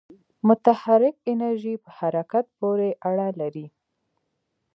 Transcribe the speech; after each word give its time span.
متحرک 0.47 1.15
انرژی 1.31 1.75
په 1.83 1.89
حرکت 1.97 2.45
پورې 2.59 2.89
اړه 3.09 3.27
لري. 3.39 3.67